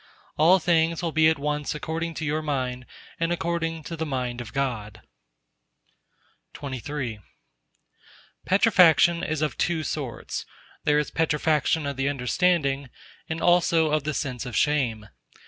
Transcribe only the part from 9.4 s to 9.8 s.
of